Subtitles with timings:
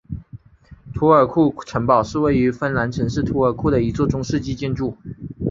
[0.95, 4.97] 图尔库城堡是位于芬兰城市图尔库的一座中世纪建筑。